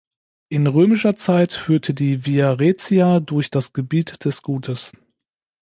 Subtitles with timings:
[0.49, 4.91] In römischer Zeit führte die Via Raetia durch das Gebiet des Gutes.